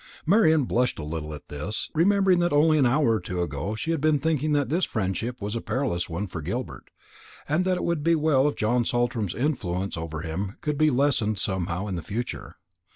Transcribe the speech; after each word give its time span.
Marian 0.25 0.63
blushed 0.63 0.97
a 0.97 1.03
little 1.03 1.31
at 1.31 1.49
this, 1.49 1.91
remembering 1.93 2.39
that 2.39 2.51
only 2.51 2.79
an 2.79 2.87
hour 2.87 3.11
or 3.13 3.19
two 3.19 3.39
ago 3.39 3.75
she 3.75 3.91
had 3.91 4.01
been 4.01 4.17
thinking 4.17 4.51
that 4.53 4.67
this 4.67 4.83
friendship 4.83 5.39
was 5.39 5.55
a 5.55 5.61
perilous 5.61 6.09
one 6.09 6.25
for 6.25 6.41
Gilbert, 6.41 6.89
and 7.47 7.65
that 7.65 7.77
it 7.77 7.83
would 7.83 8.01
be 8.03 8.15
well 8.15 8.47
if 8.47 8.55
John 8.55 8.83
Saltram's 8.83 9.35
influence 9.35 9.97
over 9.97 10.21
him 10.21 10.55
could 10.61 10.75
be 10.79 10.89
lessened 10.89 11.37
somehow 11.37 11.85
in 11.85 11.97
the 11.97 12.01
future. 12.01 12.55